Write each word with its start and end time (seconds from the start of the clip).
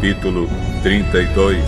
Capítulo 0.00 0.48
32 0.82 1.60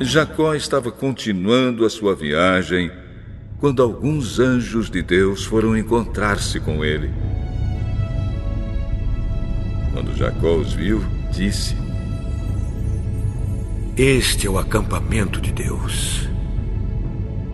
Jacó 0.00 0.54
estava 0.54 0.90
continuando 0.90 1.84
a 1.84 1.90
sua 1.90 2.16
viagem 2.16 2.90
quando 3.58 3.82
alguns 3.82 4.40
anjos 4.40 4.88
de 4.88 5.02
Deus 5.02 5.44
foram 5.44 5.76
encontrar-se 5.76 6.60
com 6.60 6.82
ele. 6.82 7.10
Quando 9.92 10.16
Jacó 10.16 10.56
os 10.56 10.72
viu, 10.72 11.04
disse: 11.30 11.76
Este 13.98 14.46
é 14.46 14.50
o 14.50 14.56
acampamento 14.56 15.42
de 15.42 15.52
Deus. 15.52 16.26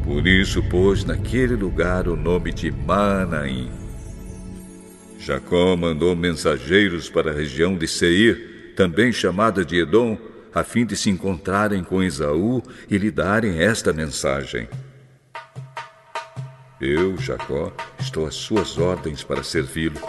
Por 0.04 0.28
isso 0.28 0.62
pôs 0.62 1.04
naquele 1.04 1.56
lugar 1.56 2.06
o 2.06 2.14
nome 2.14 2.52
de 2.52 2.70
Manaim. 2.70 3.79
Jacó 5.20 5.76
mandou 5.76 6.16
mensageiros 6.16 7.10
para 7.10 7.30
a 7.30 7.34
região 7.34 7.76
de 7.76 7.86
Seir, 7.86 8.72
também 8.74 9.12
chamada 9.12 9.62
de 9.62 9.78
Edom, 9.78 10.16
a 10.52 10.64
fim 10.64 10.86
de 10.86 10.96
se 10.96 11.10
encontrarem 11.10 11.84
com 11.84 12.02
Esaú 12.02 12.62
e 12.88 12.96
lhe 12.96 13.10
darem 13.10 13.60
esta 13.60 13.92
mensagem. 13.92 14.66
Eu, 16.80 17.18
Jacó, 17.18 17.70
estou 17.98 18.26
às 18.26 18.34
suas 18.34 18.78
ordens 18.78 19.22
para 19.22 19.42
servi-lo. 19.42 20.00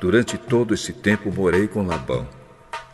Durante 0.00 0.38
todo 0.38 0.72
esse 0.72 0.90
tempo 0.90 1.30
morei 1.30 1.68
com 1.68 1.86
Labão. 1.86 2.26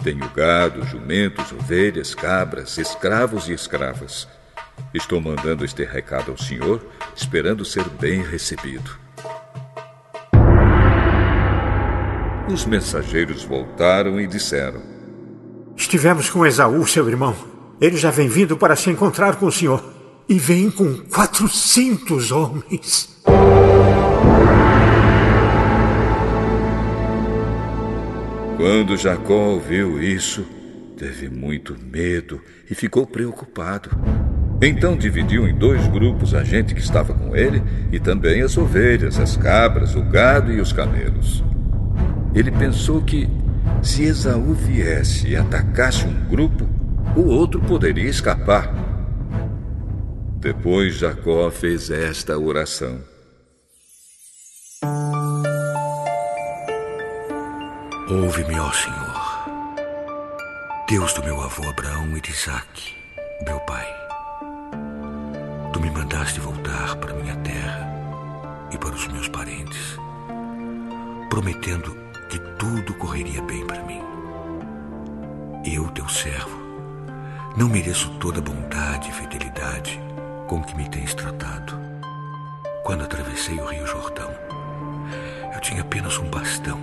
Tenho 0.03 0.29
gado, 0.31 0.85
jumentos, 0.85 1.53
ovelhas, 1.53 2.13
cabras, 2.13 2.77
escravos 2.77 3.49
e 3.49 3.53
escravas. 3.53 4.27
Estou 4.93 5.21
mandando 5.21 5.65
este 5.65 5.85
recado 5.85 6.33
ao 6.33 6.37
senhor, 6.37 6.85
esperando 7.15 7.65
ser 7.65 7.89
bem 7.89 8.21
recebido. 8.21 8.99
Os 12.49 12.67
mensageiros 12.67 13.45
voltaram 13.45 14.21
e 14.21 14.27
disseram: 14.27 14.81
Estivemos 15.77 16.29
com 16.29 16.45
Esaú, 16.45 16.87
seu 16.87 17.09
irmão. 17.09 17.35
Ele 17.81 17.97
já 17.97 18.11
vem 18.11 18.29
vindo 18.29 18.57
para 18.57 18.77
se 18.77 18.91
encontrar 18.91 19.37
com 19.37 19.47
o 19.47 19.53
senhor. 19.53 19.83
E 20.29 20.39
vem 20.39 20.71
com 20.71 20.97
quatrocentos 21.09 22.31
homens. 22.31 23.21
Quando 28.57 28.97
Jacó 28.97 29.55
ouviu 29.55 30.01
isso, 30.01 30.47
teve 30.97 31.29
muito 31.29 31.77
medo 31.83 32.41
e 32.71 32.75
ficou 32.75 33.05
preocupado. 33.05 33.91
Então 34.61 34.97
dividiu 34.97 35.49
em 35.49 35.55
dois 35.55 35.89
grupos 35.89 36.35
a 36.35 36.45
gente 36.45 36.73
que 36.73 36.81
estava 36.81 37.13
com 37.13 37.35
ele 37.35 37.61
e 37.91 37.99
também 37.99 38.43
as 38.43 38.57
ovelhas, 38.57 39.19
as 39.19 39.37
cabras, 39.37 39.97
o 39.97 40.03
gado 40.03 40.53
e 40.53 40.61
os 40.61 40.73
camelos. 40.73 41.43
Ele 42.35 42.51
pensou 42.51 43.03
que 43.03 43.29
se 43.83 44.05
Esaú 44.05 44.55
viesse 44.55 45.29
e 45.29 45.37
atacasse 45.37 46.07
um 46.07 46.29
grupo, 46.29 46.67
o 47.15 47.27
outro 47.27 47.61
poderia 47.61 48.09
escapar. 48.09 48.73
Depois 50.39 50.97
Jacó 50.97 51.51
fez 51.51 51.91
esta 51.91 52.39
oração. 52.39 52.99
Ouve-me, 58.11 58.59
ó 58.59 58.73
Senhor, 58.73 59.45
Deus 60.89 61.13
do 61.15 61.23
meu 61.23 61.41
avô 61.41 61.69
Abraão 61.69 62.17
e 62.17 62.21
de 62.21 62.31
Isaque, 62.31 62.95
meu 63.47 63.61
pai. 63.61 63.87
Tu 65.73 65.81
me 65.81 65.91
mandaste 65.91 66.41
voltar 66.41 66.97
para 66.97 67.15
minha 67.15 67.37
terra 67.37 67.89
e 68.71 68.79
para 68.79 68.95
os 68.95 69.07
meus 69.09 69.29
parentes, 69.29 69.97
prometendo 71.31 72.02
que 72.33 72.39
tudo 72.57 72.95
correria 72.95 73.43
bem 73.43 73.67
para 73.67 73.83
mim. 73.83 74.01
Eu, 75.67 75.87
teu 75.91 76.09
servo, 76.09 76.59
não 77.59 77.69
mereço 77.69 78.09
toda 78.19 78.39
a 78.39 78.43
bondade 78.43 79.11
e 79.11 79.13
fidelidade 79.13 80.01
com 80.47 80.63
que 80.63 80.75
me 80.75 80.89
tens 80.89 81.13
tratado. 81.13 81.79
Quando 82.85 83.05
atravessei 83.05 83.61
o 83.61 83.67
Rio 83.67 83.87
Jordão, 83.87 84.31
eu 85.55 85.61
tinha 85.61 85.83
apenas 85.83 86.17
um 86.17 86.25
bastão 86.31 86.81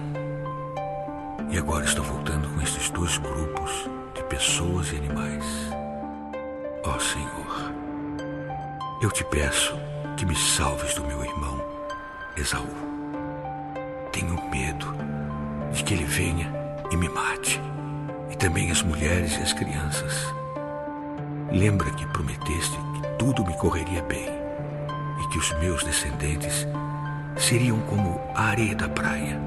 e 1.50 1.58
agora 1.58 1.84
estou 1.84 2.06
voltando 2.06 2.48
com 2.48 2.62
estes 2.62 2.92
dois 2.92 3.18
grupos 3.18 3.90
de 4.14 4.22
pessoas 4.26 4.94
e 4.94 4.98
animais. 4.98 5.46
Ó 6.86 6.96
oh, 6.96 7.00
Senhor, 7.00 7.74
eu 9.02 9.10
te 9.10 9.24
peço 9.24 9.76
que 10.16 10.28
me 10.28 10.36
salves 10.36 10.94
do 10.94 11.04
meu 11.06 11.26
irmão 11.26 11.60
Esaú. 12.38 12.68
Tenho 14.12 14.36
medo 14.52 15.19
de 15.72 15.84
que 15.84 15.94
ele 15.94 16.06
venha 16.06 16.52
e 16.92 16.98
me 16.98 17.08
mate, 17.10 17.62
e 18.32 18.36
também 18.36 18.72
as 18.72 18.82
mulheres 18.82 19.38
e 19.38 19.42
as 19.42 19.54
crianças. 19.54 20.26
Lembra 21.52 21.90
que 21.92 22.06
prometeste 22.08 22.78
que 22.78 23.08
tudo 23.18 23.46
me 23.46 23.54
correria 23.58 24.02
bem 24.04 24.30
e 25.24 25.28
que 25.30 25.38
os 25.38 25.52
meus 25.60 25.84
descendentes 25.84 26.68
seriam 27.38 27.80
como 27.82 28.20
a 28.36 28.44
areia 28.44 28.76
da 28.76 28.88
praia, 28.88 29.40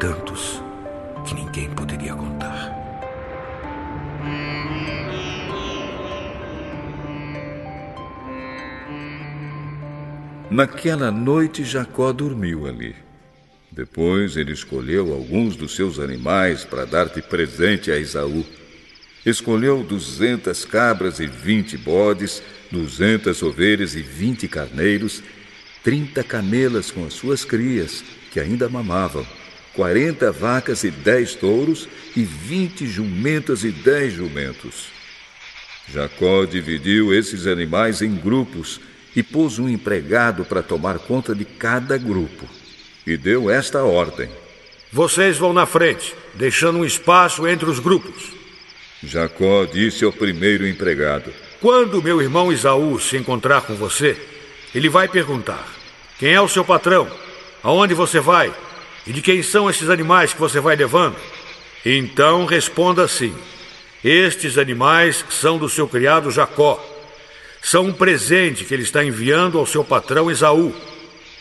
tantos 0.00 0.62
que 1.24 1.34
ninguém 1.34 1.70
poderia 1.70 2.14
contar. 2.14 2.74
Naquela 10.48 11.10
noite, 11.10 11.64
Jacó 11.64 12.12
dormiu 12.12 12.66
ali. 12.66 13.05
Depois 13.76 14.38
ele 14.38 14.52
escolheu 14.52 15.12
alguns 15.12 15.54
dos 15.54 15.76
seus 15.76 15.98
animais 15.98 16.64
para 16.64 16.86
dar 16.86 17.10
de 17.10 17.20
presente 17.20 17.90
a 17.90 17.98
Esaú. 17.98 18.42
Escolheu 19.24 19.84
duzentas 19.84 20.64
cabras 20.64 21.20
e 21.20 21.26
vinte 21.26 21.76
bodes, 21.76 22.42
duzentas 22.72 23.42
ovelhas 23.42 23.94
e 23.94 24.00
vinte 24.00 24.48
carneiros, 24.48 25.22
trinta 25.84 26.24
camelas 26.24 26.90
com 26.90 27.04
as 27.04 27.12
suas 27.12 27.44
crias, 27.44 28.02
que 28.32 28.40
ainda 28.40 28.66
mamavam, 28.66 29.26
quarenta 29.74 30.32
vacas 30.32 30.82
e 30.82 30.90
dez 30.90 31.34
touros, 31.34 31.86
e 32.16 32.22
vinte 32.22 32.86
jumentas 32.86 33.62
e 33.62 33.70
dez 33.70 34.14
jumentos. 34.14 34.86
Jacó 35.92 36.46
dividiu 36.46 37.12
esses 37.12 37.46
animais 37.46 38.00
em 38.00 38.14
grupos 38.16 38.80
e 39.14 39.22
pôs 39.22 39.58
um 39.58 39.68
empregado 39.68 40.46
para 40.46 40.62
tomar 40.62 40.98
conta 40.98 41.34
de 41.34 41.44
cada 41.44 41.98
grupo. 41.98 42.48
E 43.06 43.16
deu 43.16 43.48
esta 43.48 43.84
ordem: 43.84 44.28
Vocês 44.92 45.38
vão 45.38 45.52
na 45.52 45.64
frente, 45.64 46.14
deixando 46.34 46.78
um 46.78 46.84
espaço 46.84 47.46
entre 47.46 47.70
os 47.70 47.78
grupos. 47.78 48.32
Jacó 49.02 49.64
disse 49.64 50.04
ao 50.04 50.12
primeiro 50.12 50.66
empregado: 50.66 51.32
Quando 51.60 52.02
meu 52.02 52.20
irmão 52.20 52.52
Isaú 52.52 52.98
se 52.98 53.16
encontrar 53.16 53.62
com 53.62 53.74
você, 53.74 54.16
ele 54.74 54.88
vai 54.88 55.06
perguntar: 55.06 55.64
Quem 56.18 56.32
é 56.32 56.40
o 56.40 56.48
seu 56.48 56.64
patrão? 56.64 57.08
Aonde 57.62 57.94
você 57.94 58.18
vai? 58.18 58.52
E 59.06 59.12
de 59.12 59.22
quem 59.22 59.42
são 59.42 59.70
esses 59.70 59.88
animais 59.88 60.32
que 60.32 60.40
você 60.40 60.58
vai 60.58 60.74
levando? 60.74 61.16
Então 61.84 62.44
responda 62.44 63.04
assim: 63.04 63.32
Estes 64.02 64.58
animais 64.58 65.24
são 65.30 65.58
do 65.58 65.68
seu 65.68 65.86
criado 65.86 66.30
Jacó. 66.30 66.84
São 67.62 67.86
um 67.86 67.92
presente 67.92 68.64
que 68.64 68.74
ele 68.74 68.82
está 68.82 69.04
enviando 69.04 69.58
ao 69.58 69.66
seu 69.66 69.84
patrão 69.84 70.30
Esaú. 70.30 70.74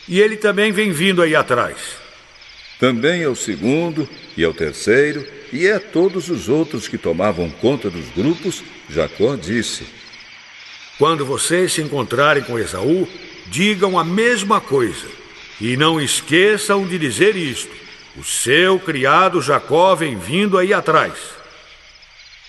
E 0.08 0.20
ele 0.20 0.38
também 0.38 0.72
vem 0.72 0.92
vindo 0.92 1.22
aí 1.22 1.36
atrás. 1.36 1.78
Também 2.80 3.24
ao 3.24 3.36
segundo 3.36 4.08
e 4.36 4.44
ao 4.44 4.54
terceiro 4.54 5.26
e 5.52 5.68
a 5.70 5.80
todos 5.80 6.30
os 6.30 6.50
outros 6.50 6.88
que 6.88 6.98
tomavam 6.98 7.50
conta 7.50 7.90
dos 7.90 8.10
grupos, 8.10 8.64
Jacó 8.90 9.36
disse: 9.36 9.88
Quando 10.98 11.26
vocês 11.26 11.74
se 11.74 11.82
encontrarem 11.82 12.44
com 12.44 12.60
Esaú, 12.60 13.08
digam 13.48 13.98
a 13.98 14.04
mesma 14.04 14.60
coisa. 14.60 15.08
E 15.60 15.78
não 15.78 16.02
esqueçam 16.02 16.86
de 16.86 17.00
dizer 17.00 17.36
isto: 17.36 17.72
o 18.18 18.24
seu 18.24 18.80
criado 18.80 19.42
Jacó 19.42 19.96
vem 19.96 20.18
vindo 20.18 20.58
aí 20.58 20.74
atrás. 20.74 21.14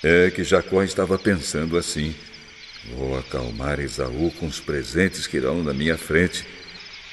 É 0.03 0.31
que 0.31 0.45
Jacó 0.45 0.83
estava 0.83 1.19
pensando 1.19 1.77
assim: 1.77 2.15
vou 2.97 3.19
acalmar 3.19 3.79
Esaú 3.81 4.33
com 4.39 4.47
os 4.47 4.61
presentes 4.61 5.27
que 5.27 5.37
irão 5.37 5.63
na 5.63 5.73
minha 5.73 5.97
frente, 5.97 6.45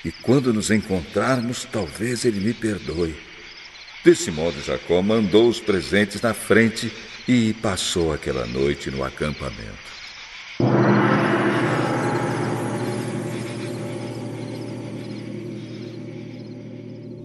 e 0.03 0.11
quando 0.11 0.53
nos 0.53 0.69
encontrarmos, 0.69 1.65
talvez 1.71 2.25
ele 2.25 2.39
me 2.39 2.53
perdoe. 2.53 3.15
Desse 4.03 4.29
modo, 4.31 4.61
Jacó 4.61 5.01
mandou 5.01 5.47
os 5.47 5.61
presentes 5.61 6.21
na 6.21 6.33
frente 6.33 6.91
e 7.27 7.53
passou 7.53 8.11
aquela 8.11 8.45
noite 8.45 8.91
no 8.91 9.03
acampamento. 9.03 9.93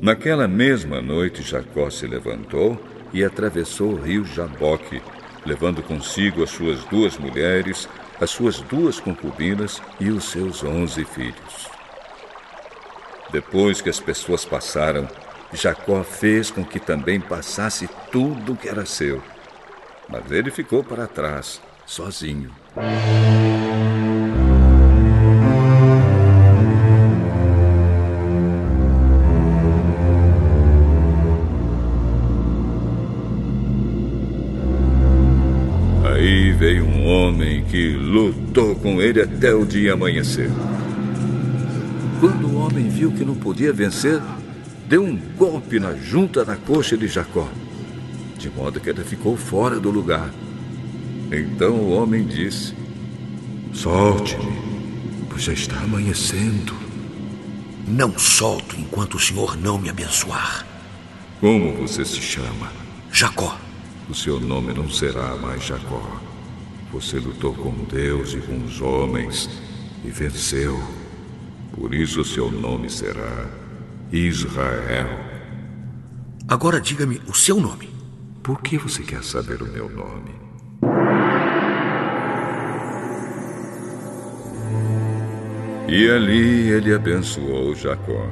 Naquela 0.01 0.47
mesma 0.47 1.03
noite, 1.03 1.43
Jacó 1.43 1.91
se 1.91 2.07
levantou 2.07 2.81
e 3.13 3.25
atravessou 3.25 3.95
o 3.95 4.01
rio 4.01 4.25
Jaboque, 4.25 5.03
levando 5.45 5.83
consigo 5.83 6.45
as 6.45 6.51
suas 6.51 6.85
duas 6.85 7.19
mulheres, 7.19 7.89
as 8.21 8.31
suas 8.31 8.61
duas 8.61 9.01
concubinas 9.01 9.83
e 9.99 10.11
os 10.11 10.25
seus 10.25 10.63
onze 10.63 11.05
filhos. 11.05 11.78
Depois 13.31 13.81
que 13.81 13.91
as 13.91 14.01
pessoas 14.01 14.45
passaram, 14.45 15.07
Jacó 15.53 16.03
fez 16.03 16.51
com 16.51 16.65
que 16.65 16.81
também 16.81 17.21
passasse 17.21 17.89
tudo 18.11 18.57
que 18.57 18.69
era 18.69 18.87
seu. 18.87 19.23
Mas 20.09 20.31
ele 20.31 20.51
ficou 20.51 20.83
para 20.83 21.07
trás, 21.07 21.61
sozinho. 21.85 22.51
Aí 36.05 36.53
veio 36.53 36.85
um 36.85 37.07
homem 37.07 37.65
que 37.65 37.93
lutou 37.93 38.75
com 38.77 39.01
ele 39.01 39.21
até 39.21 39.55
o 39.55 39.67
dia 39.67 39.93
amanhecer. 39.93 40.51
Quando 42.21 42.49
o 42.49 42.57
homem 42.57 42.89
viu 42.89 43.13
que 43.13 43.25
não 43.25 43.37
podia 43.37 43.73
vencer, 43.73 44.21
deu 44.89 45.05
um 45.05 45.17
golpe 45.37 45.79
na 45.79 45.95
junta 45.95 46.45
da 46.45 46.57
coxa 46.57 46.97
de 46.97 47.07
Jacó, 47.07 47.49
de 48.37 48.51
modo 48.51 48.81
que 48.81 48.91
ela 48.91 49.05
ficou 49.05 49.37
fora 49.37 49.79
do 49.79 49.89
lugar. 49.89 50.29
Então 51.31 51.75
o 51.75 51.91
homem 51.91 52.27
disse: 52.27 52.75
Solte-me, 53.73 54.53
pois 55.31 55.43
já 55.43 55.53
está 55.53 55.79
amanhecendo. 55.79 56.75
Não 57.87 58.19
solto 58.19 58.77
enquanto 58.77 59.15
o 59.15 59.21
senhor 59.21 59.57
não 59.57 59.79
me 59.79 59.89
abençoar. 59.89 60.67
Como 61.41 61.77
você 61.77 62.05
se 62.05 62.21
chama? 62.21 62.73
Jacó. 63.13 63.57
O 64.11 64.15
seu 64.15 64.41
nome 64.41 64.75
não 64.75 64.91
será 64.91 65.37
mais 65.37 65.65
Jacó. 65.65 66.21
Você 66.93 67.19
lutou 67.19 67.55
com 67.55 67.71
Deus 67.85 68.35
e 68.35 68.39
com 68.39 68.57
os 68.65 68.81
homens 68.81 69.49
e 70.05 70.11
venceu. 70.11 70.98
Por 71.73 71.95
isso 71.95 72.25
seu 72.25 72.51
nome 72.51 72.91
será 72.91 73.47
Israel. 74.13 75.09
Agora 76.49 76.81
diga-me 76.81 77.21
o 77.27 77.35
seu 77.35 77.61
nome. 77.61 77.91
Por 78.43 78.63
que 78.63 78.79
você 78.79 79.03
quer 79.03 79.23
saber 79.23 79.63
o 79.63 79.67
meu 79.67 79.89
nome? 79.89 80.33
E 85.89 86.11
ali 86.11 86.71
ele 86.71 86.95
abençoou 86.95 87.75
Jacó. 87.75 88.29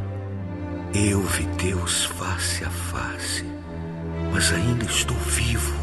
Eu 0.95 1.21
vi 1.23 1.45
Deus 1.63 2.07
face 2.07 2.65
a 2.65 2.71
face, 2.71 3.45
mas 4.33 4.53
ainda 4.53 4.85
estou 4.85 5.17
vivo. 5.19 5.75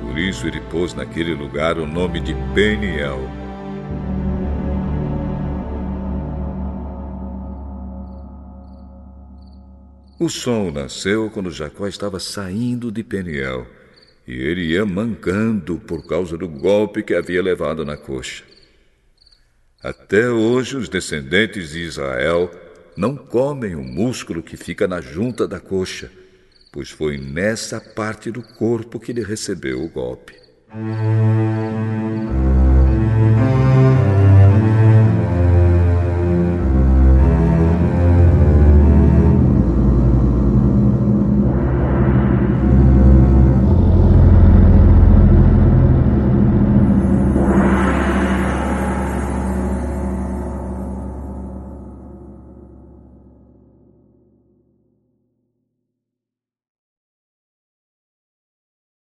Por 0.00 0.18
isso 0.18 0.46
ele 0.46 0.60
pôs 0.62 0.94
naquele 0.94 1.34
lugar 1.34 1.78
o 1.78 1.86
nome 1.86 2.20
de 2.20 2.34
Peniel 2.54 3.20
O 10.18 10.30
sol 10.30 10.72
nasceu 10.72 11.28
quando 11.28 11.50
Jacó 11.50 11.86
estava 11.86 12.18
saindo 12.18 12.90
de 12.90 13.04
Peniel 13.04 13.66
e 14.26 14.32
ele 14.32 14.62
ia 14.62 14.86
mancando 14.86 15.78
por 15.78 16.06
causa 16.06 16.38
do 16.38 16.48
golpe 16.48 17.02
que 17.02 17.14
havia 17.14 17.42
levado 17.42 17.84
na 17.84 17.98
coxa. 17.98 18.42
Até 19.82 20.30
hoje, 20.30 20.76
os 20.76 20.88
descendentes 20.88 21.70
de 21.70 21.80
Israel 21.80 22.50
não 22.96 23.14
comem 23.14 23.74
o 23.74 23.84
músculo 23.84 24.42
que 24.42 24.56
fica 24.56 24.88
na 24.88 25.02
junta 25.02 25.46
da 25.46 25.60
coxa, 25.60 26.10
pois 26.72 26.90
foi 26.90 27.18
nessa 27.18 27.78
parte 27.78 28.30
do 28.30 28.42
corpo 28.42 28.98
que 28.98 29.12
ele 29.12 29.22
recebeu 29.22 29.84
o 29.84 29.88
golpe. 29.88 30.34